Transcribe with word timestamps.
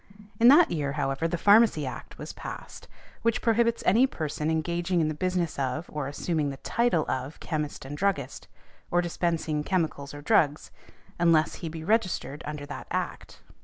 In 0.39 0.47
that 0.47 0.71
year, 0.71 0.93
however, 0.93 1.27
the 1.27 1.37
Pharmacy 1.37 1.85
Act 1.85 2.17
was 2.17 2.33
passed, 2.33 2.87
which 3.21 3.39
prohibits 3.39 3.83
any 3.85 4.07
person 4.07 4.49
engaging 4.49 4.99
in 4.99 5.09
the 5.09 5.13
business 5.13 5.59
of, 5.59 5.85
or 5.93 6.07
assuming 6.07 6.49
the 6.49 6.57
title 6.57 7.05
of, 7.07 7.39
Chemist 7.39 7.85
and 7.85 7.95
Druggist, 7.95 8.47
or 8.89 8.99
dispensing 8.99 9.63
chemicals 9.63 10.15
or 10.15 10.23
drugs, 10.23 10.71
unless 11.19 11.53
he 11.61 11.69
be 11.69 11.83
registered 11.83 12.41
under 12.47 12.65
that 12.65 12.87
Act. 12.89 13.43